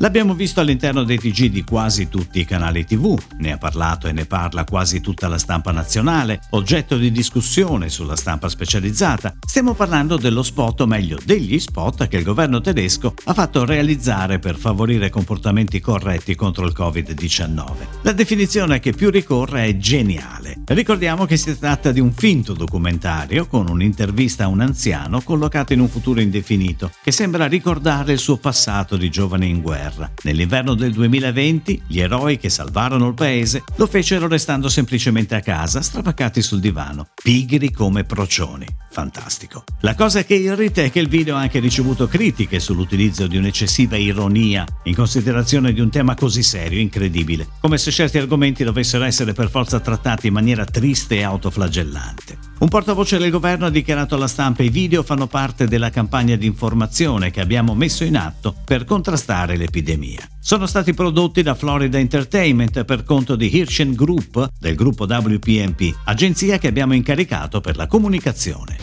L'abbiamo 0.00 0.34
visto 0.34 0.60
all'interno 0.60 1.02
dei 1.02 1.18
TG 1.18 1.46
di 1.46 1.64
quasi 1.64 2.08
tutti 2.08 2.38
i 2.38 2.44
canali 2.44 2.84
TV, 2.84 3.18
ne 3.38 3.52
ha 3.52 3.58
parlato 3.58 4.06
e 4.06 4.12
ne 4.12 4.26
parla 4.26 4.62
quasi 4.62 5.00
tutta 5.00 5.26
la 5.26 5.38
stampa 5.38 5.72
nazionale, 5.72 6.40
oggetto 6.50 6.96
di 6.96 7.10
discussione 7.10 7.88
sulla 7.88 8.14
stampa 8.14 8.48
specializzata. 8.48 9.34
Stiamo 9.44 9.74
parlando 9.74 10.16
dello 10.16 10.44
spot, 10.44 10.82
o 10.82 10.86
meglio 10.86 11.18
degli 11.24 11.58
spot 11.58 12.06
che 12.06 12.18
il 12.18 12.22
governo 12.22 12.60
tedesco 12.60 13.14
ha 13.24 13.34
fatto 13.34 13.64
realizzare 13.64 14.38
per 14.38 14.56
favorire 14.56 15.10
comportamenti 15.10 15.80
corretti 15.80 16.36
contro 16.36 16.64
il 16.64 16.74
Covid-19. 16.76 17.64
La 18.02 18.12
definizione 18.12 18.78
che 18.78 18.92
più 18.92 19.10
ricorre 19.10 19.64
è 19.64 19.76
geniale. 19.78 20.60
Ricordiamo 20.64 21.24
che 21.24 21.36
si 21.36 21.58
tratta 21.58 21.90
di 21.90 21.98
un 21.98 22.12
finto 22.12 22.52
documentario 22.52 23.48
con 23.48 23.68
un'intervista 23.68 24.44
a 24.44 24.48
un 24.48 24.60
anziano 24.60 25.22
collocato 25.22 25.72
in 25.72 25.80
un 25.80 25.88
futuro 25.88 26.20
indefinito 26.20 26.92
che 27.02 27.10
sembra 27.10 27.46
ricordare 27.46 28.12
il 28.12 28.18
suo 28.18 28.36
passato 28.36 28.96
di 28.96 29.10
giovane 29.10 29.46
in 29.46 29.60
guerra 29.60 29.77
guerra. 29.78 30.10
Nell'inverno 30.22 30.74
del 30.74 30.92
2020 30.92 31.82
gli 31.86 32.00
eroi 32.00 32.36
che 32.36 32.48
salvarono 32.48 33.06
il 33.06 33.14
paese 33.14 33.62
lo 33.76 33.86
fecero 33.86 34.26
restando 34.26 34.68
semplicemente 34.68 35.36
a 35.36 35.40
casa, 35.40 35.80
stravaccati 35.80 36.42
sul 36.42 36.58
divano, 36.58 37.08
pigri 37.22 37.70
come 37.70 38.02
procioni. 38.02 38.66
Fantastico. 38.90 39.62
La 39.82 39.94
cosa 39.94 40.24
che 40.24 40.34
irrita 40.34 40.82
è 40.82 40.90
che 40.90 40.98
il 40.98 41.08
video 41.08 41.36
ha 41.36 41.40
anche 41.40 41.60
ricevuto 41.60 42.08
critiche 42.08 42.58
sull'utilizzo 42.58 43.28
di 43.28 43.36
un'eccessiva 43.36 43.96
ironia 43.96 44.64
in 44.84 44.94
considerazione 44.94 45.72
di 45.72 45.80
un 45.80 45.90
tema 45.90 46.16
così 46.16 46.42
serio, 46.42 46.80
incredibile, 46.80 47.46
come 47.60 47.78
se 47.78 47.92
certi 47.92 48.18
argomenti 48.18 48.64
dovessero 48.64 49.04
essere 49.04 49.32
per 49.32 49.50
forza 49.50 49.78
trattati 49.78 50.26
in 50.26 50.32
maniera 50.32 50.64
triste 50.64 51.16
e 51.16 51.22
autoflagellante. 51.22 52.38
Un 52.58 52.68
portavoce 52.68 53.18
del 53.18 53.30
governo 53.30 53.66
ha 53.66 53.70
dichiarato 53.70 54.16
alla 54.16 54.26
stampa 54.26 54.64
i 54.64 54.68
video 54.68 55.04
fanno 55.04 55.28
parte 55.28 55.68
della 55.68 55.90
campagna 55.90 56.34
di 56.34 56.46
informazione 56.46 57.30
che 57.30 57.40
abbiamo 57.40 57.72
messo 57.72 58.02
in 58.02 58.16
atto 58.16 58.52
per 58.64 58.84
contrastare 58.84 59.56
l'epidemia. 59.56 60.28
Sono 60.40 60.66
stati 60.66 60.92
prodotti 60.92 61.42
da 61.42 61.54
Florida 61.54 61.98
Entertainment 61.98 62.84
per 62.84 63.04
conto 63.04 63.36
di 63.36 63.54
Hirschen 63.54 63.92
Group 63.92 64.50
del 64.58 64.74
gruppo 64.74 65.04
WPMP, 65.04 65.98
agenzia 66.06 66.58
che 66.58 66.66
abbiamo 66.66 66.94
incaricato 66.94 67.60
per 67.60 67.76
la 67.76 67.86
comunicazione. 67.86 68.76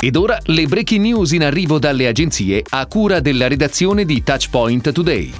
Ed 0.00 0.16
ora 0.16 0.36
le 0.46 0.66
breaking 0.66 1.04
news 1.04 1.30
in 1.30 1.44
arrivo 1.44 1.78
dalle 1.78 2.08
agenzie 2.08 2.64
a 2.68 2.86
cura 2.86 3.20
della 3.20 3.46
redazione 3.46 4.04
di 4.04 4.20
Touchpoint 4.24 4.90
Today. 4.90 5.32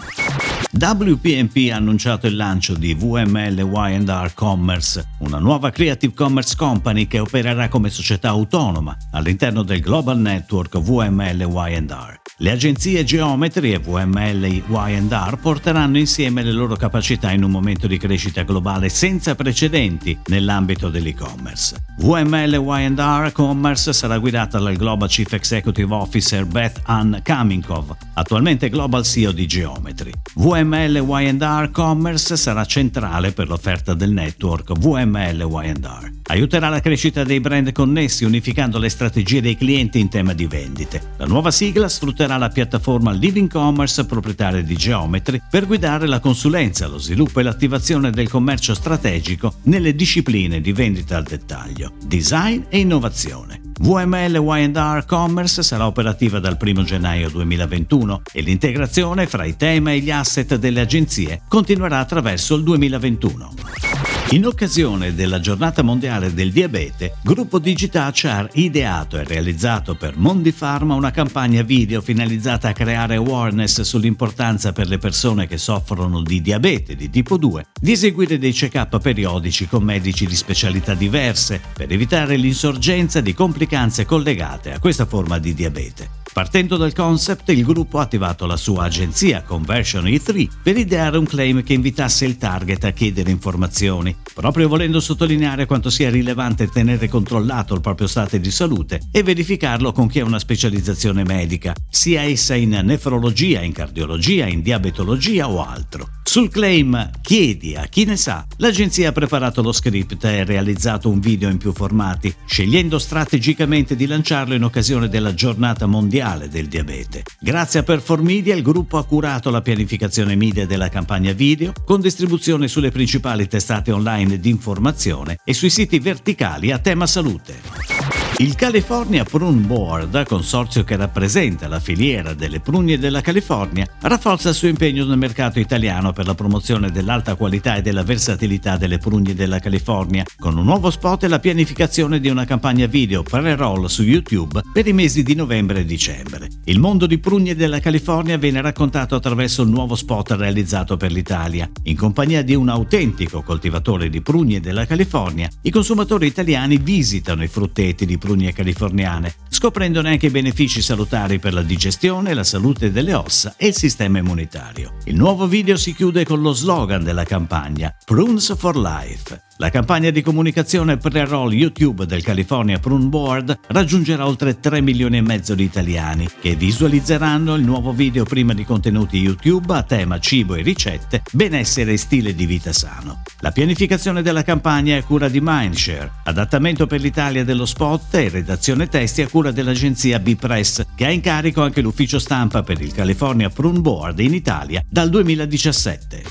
WPMP 0.78 1.72
ha 1.72 1.76
annunciato 1.76 2.26
il 2.26 2.36
lancio 2.36 2.74
di 2.74 2.92
VML 2.92 3.60
Y&R 3.60 4.34
Commerce, 4.34 5.06
una 5.20 5.38
nuova 5.38 5.70
creative 5.70 6.12
commerce 6.12 6.54
company 6.54 7.06
che 7.06 7.18
opererà 7.18 7.68
come 7.68 7.88
società 7.88 8.28
autonoma 8.28 8.94
all'interno 9.12 9.62
del 9.62 9.80
Global 9.80 10.18
Network 10.18 10.78
VML 10.78 11.48
Y&R. 11.50 12.20
Le 12.38 12.50
agenzie 12.50 13.02
Geometry 13.04 13.72
e 13.72 13.78
VML 13.78 14.44
Y&R 14.44 15.38
porteranno 15.40 15.96
insieme 15.96 16.42
le 16.42 16.52
loro 16.52 16.76
capacità 16.76 17.32
in 17.32 17.42
un 17.42 17.50
momento 17.50 17.86
di 17.86 17.96
crescita 17.96 18.42
globale 18.42 18.90
senza 18.90 19.34
precedenti 19.34 20.18
nell'ambito 20.26 20.90
dell'e-commerce. 20.90 21.84
VML 22.00 22.52
Y&R 22.52 23.32
Commerce 23.32 23.94
sarà 23.94 24.18
guidata 24.18 24.58
dal 24.58 24.76
Global 24.76 25.08
Chief 25.08 25.32
Executive 25.32 25.94
Officer 25.94 26.44
Beth 26.44 26.82
Ann 26.84 27.16
Kaminkov, 27.22 27.96
attualmente 28.12 28.68
Global 28.68 29.02
CEO 29.02 29.32
di 29.32 29.46
Geometry. 29.46 30.12
VML 30.34 30.65
Y&R 30.74 31.70
Commerce 31.70 32.36
sarà 32.36 32.64
centrale 32.64 33.32
per 33.32 33.48
l'offerta 33.48 33.94
del 33.94 34.10
network 34.10 34.72
VML 34.72 35.40
Y&R. 35.40 36.12
Aiuterà 36.24 36.68
la 36.68 36.80
crescita 36.80 37.24
dei 37.24 37.40
brand 37.40 37.72
connessi 37.72 38.24
unificando 38.24 38.78
le 38.78 38.88
strategie 38.88 39.40
dei 39.40 39.56
clienti 39.56 40.00
in 40.00 40.08
tema 40.08 40.32
di 40.32 40.46
vendite. 40.46 41.14
La 41.18 41.26
nuova 41.26 41.50
sigla 41.50 41.88
sfrutterà 41.88 42.36
la 42.36 42.48
piattaforma 42.48 43.12
Living 43.12 43.50
Commerce 43.50 44.04
proprietaria 44.06 44.62
di 44.62 44.76
Geometry 44.76 45.40
per 45.50 45.66
guidare 45.66 46.06
la 46.06 46.20
consulenza, 46.20 46.86
lo 46.86 46.98
sviluppo 46.98 47.40
e 47.40 47.42
l'attivazione 47.42 48.10
del 48.10 48.28
commercio 48.28 48.74
strategico 48.74 49.54
nelle 49.64 49.94
discipline 49.94 50.60
di 50.60 50.72
vendita 50.72 51.16
al 51.16 51.24
dettaglio, 51.24 51.92
design 52.04 52.62
e 52.68 52.78
innovazione. 52.78 53.65
VML 53.78 54.36
Y&R 54.36 55.04
Commerce 55.04 55.62
sarà 55.62 55.86
operativa 55.86 56.38
dal 56.38 56.56
1 56.60 56.82
gennaio 56.82 57.28
2021 57.28 58.22
e 58.32 58.40
l'integrazione 58.40 59.26
fra 59.26 59.44
i 59.44 59.56
tema 59.56 59.92
e 59.92 60.00
gli 60.00 60.10
asset 60.10 60.56
delle 60.56 60.80
agenzie 60.80 61.42
continuerà 61.48 61.98
attraverso 61.98 62.54
il 62.54 62.62
2021. 62.62 63.85
In 64.30 64.44
occasione 64.44 65.14
della 65.14 65.38
giornata 65.38 65.82
mondiale 65.82 66.34
del 66.34 66.50
diabete, 66.50 67.14
Gruppo 67.22 67.60
Digitouch 67.60 68.24
ha 68.24 68.48
ideato 68.54 69.18
e 69.18 69.24
realizzato 69.24 69.94
per 69.94 70.16
Mondi 70.16 70.50
Pharma 70.50 70.94
una 70.94 71.12
campagna 71.12 71.62
video 71.62 72.00
finalizzata 72.00 72.68
a 72.68 72.72
creare 72.72 73.14
awareness 73.14 73.82
sull'importanza 73.82 74.72
per 74.72 74.88
le 74.88 74.98
persone 74.98 75.46
che 75.46 75.58
soffrono 75.58 76.22
di 76.22 76.42
diabete 76.42 76.96
di 76.96 77.08
tipo 77.08 77.36
2 77.36 77.66
di 77.80 77.92
eseguire 77.92 78.36
dei 78.36 78.52
check-up 78.52 78.98
periodici 78.98 79.68
con 79.68 79.84
medici 79.84 80.26
di 80.26 80.34
specialità 80.34 80.94
diverse 80.94 81.60
per 81.72 81.92
evitare 81.92 82.36
l'insorgenza 82.36 83.20
di 83.20 83.32
complicanze 83.32 84.04
collegate 84.04 84.72
a 84.72 84.80
questa 84.80 85.06
forma 85.06 85.38
di 85.38 85.54
diabete. 85.54 86.15
Partendo 86.36 86.76
dal 86.76 86.92
concept, 86.92 87.48
il 87.48 87.64
gruppo 87.64 87.98
ha 87.98 88.02
attivato 88.02 88.44
la 88.44 88.58
sua 88.58 88.84
agenzia 88.84 89.40
Conversion 89.40 90.04
E3 90.04 90.46
per 90.62 90.76
ideare 90.76 91.16
un 91.16 91.24
claim 91.24 91.62
che 91.62 91.72
invitasse 91.72 92.26
il 92.26 92.36
target 92.36 92.84
a 92.84 92.90
chiedere 92.90 93.30
informazioni, 93.30 94.14
proprio 94.34 94.68
volendo 94.68 95.00
sottolineare 95.00 95.64
quanto 95.64 95.88
sia 95.88 96.10
rilevante 96.10 96.68
tenere 96.68 97.08
controllato 97.08 97.72
il 97.72 97.80
proprio 97.80 98.06
stato 98.06 98.36
di 98.36 98.50
salute 98.50 99.00
e 99.10 99.22
verificarlo 99.22 99.92
con 99.92 100.08
chi 100.08 100.20
ha 100.20 100.26
una 100.26 100.38
specializzazione 100.38 101.24
medica, 101.24 101.72
sia 101.88 102.20
essa 102.20 102.54
in 102.54 102.82
nefrologia, 102.84 103.62
in 103.62 103.72
cardiologia, 103.72 104.46
in 104.46 104.60
diabetologia 104.60 105.48
o 105.48 105.64
altro. 105.64 106.06
Sul 106.22 106.50
claim 106.50 107.12
Chiedi 107.22 107.76
a 107.76 107.86
chi 107.86 108.04
ne 108.04 108.16
sa, 108.16 108.44
l'agenzia 108.58 109.08
ha 109.08 109.12
preparato 109.12 109.62
lo 109.62 109.72
script 109.72 110.22
e 110.24 110.44
realizzato 110.44 111.08
un 111.08 111.20
video 111.20 111.48
in 111.48 111.56
più 111.56 111.72
formati, 111.72 112.34
scegliendo 112.44 112.98
strategicamente 112.98 113.96
di 113.96 114.06
lanciarlo 114.06 114.52
in 114.52 114.64
occasione 114.64 115.08
della 115.08 115.32
giornata 115.32 115.86
mondiale 115.86 116.24
del 116.34 116.66
diabete. 116.66 117.22
Grazie 117.38 117.80
a 117.80 117.82
Performedia 117.84 118.54
il 118.54 118.62
gruppo 118.62 118.98
ha 118.98 119.06
curato 119.06 119.50
la 119.50 119.62
pianificazione 119.62 120.34
media 120.34 120.66
della 120.66 120.88
campagna 120.88 121.32
video, 121.32 121.72
con 121.84 122.00
distribuzione 122.00 122.66
sulle 122.66 122.90
principali 122.90 123.46
testate 123.46 123.92
online 123.92 124.40
di 124.40 124.50
informazione 124.50 125.38
e 125.44 125.54
sui 125.54 125.70
siti 125.70 126.00
verticali 126.00 126.72
a 126.72 126.78
tema 126.78 127.06
salute. 127.06 127.95
Il 128.38 128.54
California 128.54 129.24
Prune 129.24 129.62
Board, 129.62 130.26
consorzio 130.26 130.84
che 130.84 130.94
rappresenta 130.94 131.68
la 131.68 131.80
filiera 131.80 132.34
delle 132.34 132.60
prugne 132.60 132.98
della 132.98 133.22
California, 133.22 133.86
rafforza 134.02 134.50
il 134.50 134.54
suo 134.54 134.68
impegno 134.68 135.06
nel 135.06 135.16
mercato 135.16 135.58
italiano 135.58 136.12
per 136.12 136.26
la 136.26 136.34
promozione 136.34 136.90
dell'alta 136.90 137.34
qualità 137.34 137.76
e 137.76 137.82
della 137.82 138.02
versatilità 138.02 138.76
delle 138.76 138.98
prugne 138.98 139.34
della 139.34 139.58
California, 139.58 140.22
con 140.38 140.58
un 140.58 140.66
nuovo 140.66 140.90
spot 140.90 141.24
e 141.24 141.28
la 141.28 141.38
pianificazione 141.38 142.20
di 142.20 142.28
una 142.28 142.44
campagna 142.44 142.84
video 142.84 143.22
pre-roll 143.22 143.86
su 143.86 144.02
YouTube 144.02 144.60
per 144.70 144.86
i 144.86 144.92
mesi 144.92 145.22
di 145.22 145.34
novembre 145.34 145.80
e 145.80 145.84
dicembre. 145.86 146.50
Il 146.64 146.78
mondo 146.78 147.06
di 147.06 147.16
prugne 147.16 147.54
della 147.54 147.80
California 147.80 148.36
viene 148.36 148.60
raccontato 148.60 149.14
attraverso 149.14 149.62
il 149.62 149.70
nuovo 149.70 149.94
spot 149.94 150.32
realizzato 150.32 150.98
per 150.98 151.10
l'Italia. 151.10 151.70
In 151.84 151.96
compagnia 151.96 152.42
di 152.42 152.54
un 152.54 152.68
autentico 152.68 153.40
coltivatore 153.40 154.10
di 154.10 154.20
prugne 154.20 154.60
della 154.60 154.84
California, 154.84 155.48
i 155.62 155.70
consumatori 155.70 156.26
italiani 156.26 156.76
visitano 156.76 157.42
i 157.42 157.48
frutteti 157.48 158.04
di 158.04 158.18
prugne 158.18 158.24
californiane, 158.52 159.32
scoprendone 159.56 160.10
anche 160.10 160.26
i 160.26 160.30
benefici 160.30 160.82
salutari 160.82 161.38
per 161.38 161.54
la 161.54 161.62
digestione, 161.62 162.34
la 162.34 162.44
salute 162.44 162.92
delle 162.92 163.14
ossa 163.14 163.54
e 163.56 163.68
il 163.68 163.74
sistema 163.74 164.18
immunitario. 164.18 164.96
Il 165.04 165.16
nuovo 165.16 165.48
video 165.48 165.78
si 165.78 165.94
chiude 165.94 166.26
con 166.26 166.42
lo 166.42 166.52
slogan 166.52 167.02
della 167.02 167.24
campagna 167.24 167.90
Prunes 168.04 168.54
for 168.54 168.76
Life. 168.76 169.44
La 169.58 169.70
campagna 169.70 170.10
di 170.10 170.20
comunicazione 170.20 170.98
pre-roll 170.98 171.50
YouTube 171.50 172.04
del 172.04 172.22
California 172.22 172.78
Prune 172.78 173.06
Board 173.06 173.58
raggiungerà 173.68 174.26
oltre 174.26 174.60
3 174.60 174.82
milioni 174.82 175.16
e 175.16 175.22
mezzo 175.22 175.54
di 175.54 175.62
italiani 175.62 176.28
che 176.42 176.54
visualizzeranno 176.54 177.54
il 177.54 177.64
nuovo 177.64 177.92
video 177.92 178.24
prima 178.24 178.52
di 178.52 178.66
contenuti 178.66 179.16
YouTube 179.16 179.72
a 179.72 179.82
tema 179.82 180.20
cibo 180.20 180.56
e 180.56 180.62
ricette, 180.62 181.22
benessere 181.32 181.94
e 181.94 181.96
stile 181.96 182.34
di 182.34 182.44
vita 182.44 182.74
sano. 182.74 183.22
La 183.40 183.50
pianificazione 183.50 184.20
della 184.20 184.42
campagna 184.42 184.94
è 184.94 184.98
a 184.98 185.04
cura 185.04 185.30
di 185.30 185.40
Mindshare, 185.40 186.12
adattamento 186.24 186.86
per 186.86 187.00
l'Italia 187.00 187.42
dello 187.42 187.64
spot 187.64 188.14
e 188.16 188.28
redazione 188.28 188.88
testi 188.88 189.22
a 189.22 189.28
cura 189.28 189.45
dell'agenzia 189.50 190.18
B-Press, 190.18 190.84
che 190.94 191.06
ha 191.06 191.10
in 191.10 191.20
carico 191.20 191.62
anche 191.62 191.80
l'ufficio 191.80 192.18
stampa 192.18 192.62
per 192.62 192.80
il 192.80 192.92
California 192.92 193.48
Prune 193.50 193.80
Board 193.80 194.20
in 194.20 194.34
Italia 194.34 194.84
dal 194.88 195.10
2017. 195.10 196.22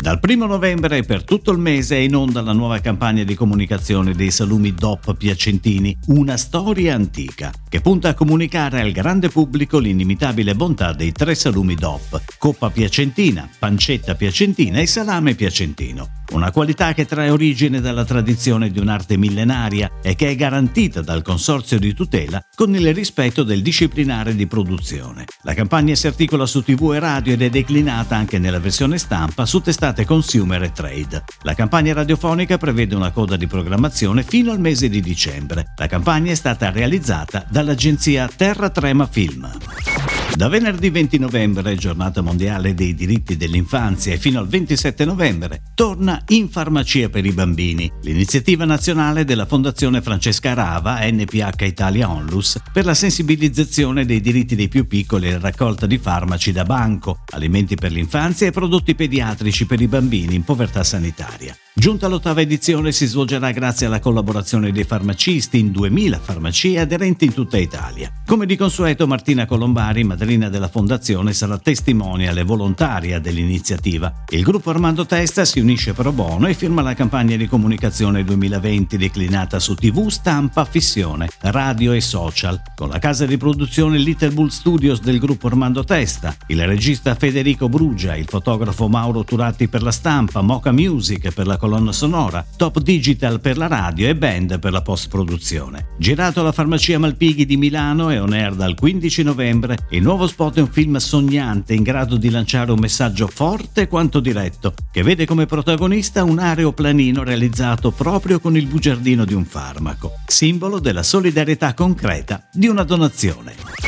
Dal 0.00 0.20
1 0.22 0.46
novembre 0.46 1.02
per 1.02 1.24
tutto 1.24 1.50
il 1.50 1.58
mese 1.58 1.96
è 1.96 1.98
in 1.98 2.14
onda 2.14 2.40
la 2.40 2.52
nuova 2.52 2.78
campagna 2.78 3.24
di 3.24 3.34
comunicazione 3.34 4.14
dei 4.14 4.30
salumi 4.30 4.72
DOP 4.72 5.14
Piacentini, 5.16 5.96
una 6.06 6.36
storia 6.36 6.94
antica, 6.94 7.52
che 7.68 7.80
punta 7.80 8.10
a 8.10 8.14
comunicare 8.14 8.80
al 8.80 8.92
grande 8.92 9.28
pubblico 9.28 9.78
l'inimitabile 9.78 10.54
bontà 10.54 10.92
dei 10.92 11.12
tre 11.12 11.34
salumi 11.34 11.74
DOP, 11.74 12.22
coppa 12.38 12.70
piacentina, 12.70 13.48
pancetta 13.58 14.14
piacentina 14.14 14.78
e 14.78 14.86
salame 14.86 15.34
piacentino. 15.34 16.17
Una 16.30 16.50
qualità 16.50 16.92
che 16.92 17.06
trae 17.06 17.30
origine 17.30 17.80
dalla 17.80 18.04
tradizione 18.04 18.70
di 18.70 18.78
un'arte 18.78 19.16
millenaria 19.16 19.90
e 20.02 20.14
che 20.14 20.30
è 20.30 20.36
garantita 20.36 21.00
dal 21.00 21.22
consorzio 21.22 21.78
di 21.78 21.94
tutela 21.94 22.42
con 22.54 22.74
il 22.74 22.94
rispetto 22.94 23.42
del 23.42 23.62
disciplinare 23.62 24.34
di 24.34 24.46
produzione. 24.46 25.24
La 25.42 25.54
campagna 25.54 25.94
si 25.94 26.06
articola 26.06 26.46
su 26.46 26.62
TV 26.62 26.92
e 26.94 26.98
radio 26.98 27.32
ed 27.32 27.42
è 27.42 27.50
declinata 27.50 28.16
anche 28.16 28.38
nella 28.38 28.60
versione 28.60 28.98
stampa 28.98 29.46
su 29.46 29.60
testate 29.60 30.04
consumer 30.04 30.62
e 30.62 30.72
trade. 30.72 31.24
La 31.42 31.54
campagna 31.54 31.94
radiofonica 31.94 32.58
prevede 32.58 32.94
una 32.94 33.10
coda 33.10 33.36
di 33.36 33.46
programmazione 33.46 34.22
fino 34.22 34.52
al 34.52 34.60
mese 34.60 34.88
di 34.88 35.00
dicembre. 35.00 35.72
La 35.76 35.86
campagna 35.86 36.32
è 36.32 36.34
stata 36.34 36.70
realizzata 36.70 37.44
dall'agenzia 37.48 38.28
Terra 38.34 38.70
Trema 38.70 39.06
Film. 39.06 39.87
Da 40.34 40.48
venerdì 40.48 40.90
20 40.90 41.18
novembre, 41.18 41.74
giornata 41.74 42.22
mondiale 42.22 42.72
dei 42.72 42.94
diritti 42.94 43.36
dell'infanzia, 43.36 44.12
e 44.12 44.18
fino 44.18 44.38
al 44.38 44.46
27 44.46 45.04
novembre, 45.04 45.62
torna 45.74 46.22
In 46.28 46.48
Farmacia 46.48 47.08
per 47.08 47.26
i 47.26 47.32
bambini, 47.32 47.90
l'iniziativa 48.02 48.64
nazionale 48.64 49.24
della 49.24 49.46
Fondazione 49.46 50.00
Francesca 50.00 50.54
Rava, 50.54 51.00
NPH 51.02 51.62
Italia 51.62 52.08
Onlus, 52.08 52.60
per 52.72 52.84
la 52.84 52.94
sensibilizzazione 52.94 54.04
dei 54.04 54.20
diritti 54.20 54.54
dei 54.54 54.68
più 54.68 54.86
piccoli 54.86 55.28
e 55.28 55.32
la 55.32 55.40
raccolta 55.40 55.86
di 55.86 55.98
farmaci 55.98 56.52
da 56.52 56.64
banco, 56.64 57.24
alimenti 57.32 57.74
per 57.74 57.90
l'infanzia 57.90 58.46
e 58.46 58.52
prodotti 58.52 58.94
pediatrici 58.94 59.66
per 59.66 59.80
i 59.80 59.88
bambini 59.88 60.36
in 60.36 60.44
povertà 60.44 60.84
sanitaria. 60.84 61.56
Giunta 61.78 62.08
l'ottava 62.08 62.40
edizione 62.40 62.90
si 62.90 63.06
svolgerà 63.06 63.52
grazie 63.52 63.86
alla 63.86 64.00
collaborazione 64.00 64.72
dei 64.72 64.82
farmacisti 64.82 65.60
in 65.60 65.70
2000 65.70 66.18
farmacie 66.18 66.80
aderenti 66.80 67.26
in 67.26 67.32
tutta 67.32 67.56
Italia. 67.56 68.12
Come 68.26 68.46
di 68.46 68.56
consueto 68.56 69.06
Martina 69.06 69.46
Colombari, 69.46 70.02
madrina 70.02 70.48
della 70.48 70.66
fondazione, 70.66 71.32
sarà 71.32 71.56
testimoniale 71.56 72.42
volontaria 72.42 73.20
dell'iniziativa. 73.20 74.24
Il 74.30 74.42
gruppo 74.42 74.70
Armando 74.70 75.06
Testa 75.06 75.44
si 75.44 75.60
unisce 75.60 75.92
pro 75.92 76.10
bono 76.10 76.48
e 76.48 76.54
firma 76.54 76.82
la 76.82 76.94
campagna 76.94 77.36
di 77.36 77.46
comunicazione 77.46 78.24
2020 78.24 78.96
declinata 78.96 79.60
su 79.60 79.76
TV, 79.76 80.08
stampa, 80.08 80.64
fissione, 80.64 81.28
radio 81.42 81.92
e 81.92 82.00
social, 82.00 82.60
con 82.74 82.88
la 82.88 82.98
casa 82.98 83.24
di 83.24 83.36
produzione 83.36 83.98
Little 83.98 84.32
Bull 84.32 84.48
Studios 84.48 85.00
del 85.00 85.20
gruppo 85.20 85.46
Armando 85.46 85.84
Testa, 85.84 86.34
il 86.48 86.66
regista 86.66 87.14
Federico 87.14 87.68
Brugia, 87.68 88.16
il 88.16 88.26
fotografo 88.26 88.88
Mauro 88.88 89.22
Turatti 89.22 89.68
per 89.68 89.84
la 89.84 89.92
stampa, 89.92 90.42
Mocha 90.42 90.72
Music 90.72 91.32
per 91.32 91.46
la 91.46 91.52
collaborazione 91.52 91.66
colonna 91.68 91.92
sonora, 91.92 92.46
Top 92.56 92.80
Digital 92.80 93.40
per 93.40 93.58
la 93.58 93.66
radio 93.66 94.08
e 94.08 94.16
Band 94.16 94.58
per 94.58 94.72
la 94.72 94.80
post-produzione. 94.80 95.88
Girato 95.98 96.40
alla 96.40 96.50
farmacia 96.50 96.98
Malpighi 96.98 97.44
di 97.44 97.58
Milano 97.58 98.10
e 98.10 98.18
on 98.18 98.32
air 98.32 98.54
dal 98.54 98.74
15 98.74 99.22
novembre, 99.22 99.76
il 99.90 100.00
nuovo 100.00 100.26
spot 100.26 100.56
è 100.56 100.60
un 100.62 100.70
film 100.70 100.96
sognante 100.96 101.74
in 101.74 101.82
grado 101.82 102.16
di 102.16 102.30
lanciare 102.30 102.72
un 102.72 102.78
messaggio 102.78 103.26
forte 103.26 103.86
quanto 103.86 104.20
diretto, 104.20 104.72
che 104.90 105.02
vede 105.02 105.26
come 105.26 105.44
protagonista 105.44 106.24
un 106.24 106.38
aeroplanino 106.38 107.22
realizzato 107.22 107.90
proprio 107.90 108.40
con 108.40 108.56
il 108.56 108.66
bugiardino 108.66 109.26
di 109.26 109.34
un 109.34 109.44
farmaco, 109.44 110.12
simbolo 110.26 110.78
della 110.78 111.02
solidarietà 111.02 111.74
concreta 111.74 112.48
di 112.50 112.66
una 112.66 112.82
donazione. 112.82 113.87